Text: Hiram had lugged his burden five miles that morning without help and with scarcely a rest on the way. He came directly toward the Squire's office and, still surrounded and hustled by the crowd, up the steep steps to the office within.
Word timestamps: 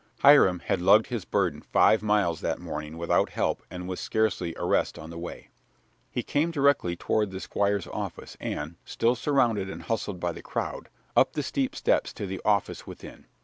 Hiram 0.21 0.61
had 0.61 0.81
lugged 0.81 1.05
his 1.05 1.25
burden 1.25 1.61
five 1.61 2.01
miles 2.01 2.41
that 2.41 2.57
morning 2.57 2.97
without 2.97 3.29
help 3.29 3.61
and 3.69 3.87
with 3.87 3.99
scarcely 3.99 4.55
a 4.55 4.63
rest 4.65 4.97
on 4.97 5.11
the 5.11 5.17
way. 5.19 5.51
He 6.09 6.23
came 6.23 6.49
directly 6.49 6.95
toward 6.95 7.29
the 7.29 7.39
Squire's 7.39 7.85
office 7.85 8.35
and, 8.39 8.77
still 8.83 9.13
surrounded 9.13 9.69
and 9.69 9.83
hustled 9.83 10.19
by 10.19 10.31
the 10.31 10.41
crowd, 10.41 10.89
up 11.15 11.33
the 11.33 11.43
steep 11.43 11.75
steps 11.75 12.13
to 12.13 12.25
the 12.25 12.41
office 12.43 12.87
within. 12.87 13.27